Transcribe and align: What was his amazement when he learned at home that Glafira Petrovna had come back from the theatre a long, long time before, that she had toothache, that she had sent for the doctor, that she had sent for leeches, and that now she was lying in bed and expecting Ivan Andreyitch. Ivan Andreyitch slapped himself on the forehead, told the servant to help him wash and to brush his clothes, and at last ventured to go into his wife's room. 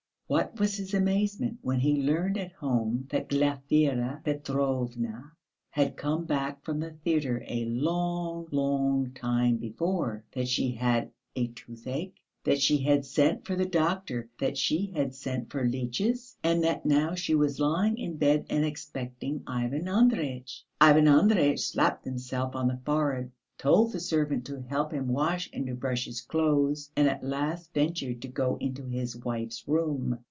What 0.31 0.61
was 0.61 0.77
his 0.77 0.93
amazement 0.93 1.57
when 1.61 1.81
he 1.81 2.01
learned 2.03 2.37
at 2.37 2.53
home 2.53 3.05
that 3.09 3.27
Glafira 3.27 4.21
Petrovna 4.23 5.33
had 5.71 5.97
come 5.97 6.23
back 6.23 6.63
from 6.63 6.79
the 6.79 6.91
theatre 6.91 7.43
a 7.49 7.65
long, 7.65 8.47
long 8.49 9.11
time 9.11 9.57
before, 9.57 10.23
that 10.31 10.47
she 10.47 10.71
had 10.71 11.11
toothache, 11.35 12.15
that 12.45 12.61
she 12.61 12.77
had 12.77 13.03
sent 13.03 13.43
for 13.45 13.57
the 13.57 13.65
doctor, 13.65 14.29
that 14.39 14.57
she 14.57 14.91
had 14.95 15.13
sent 15.13 15.49
for 15.51 15.67
leeches, 15.67 16.37
and 16.45 16.63
that 16.63 16.85
now 16.85 17.13
she 17.13 17.35
was 17.35 17.59
lying 17.59 17.97
in 17.97 18.15
bed 18.15 18.45
and 18.49 18.63
expecting 18.63 19.43
Ivan 19.45 19.89
Andreyitch. 19.89 20.63
Ivan 20.79 21.09
Andreyitch 21.09 21.59
slapped 21.59 22.05
himself 22.05 22.55
on 22.55 22.69
the 22.69 22.79
forehead, 22.85 23.33
told 23.57 23.91
the 23.91 23.99
servant 23.99 24.45
to 24.45 24.61
help 24.61 24.91
him 24.93 25.09
wash 25.09 25.47
and 25.53 25.67
to 25.67 25.75
brush 25.75 26.05
his 26.05 26.21
clothes, 26.21 26.89
and 26.95 27.07
at 27.09 27.21
last 27.23 27.71
ventured 27.73 28.19
to 28.21 28.27
go 28.29 28.55
into 28.61 28.83
his 28.85 29.15
wife's 29.17 29.67
room. 29.67 30.17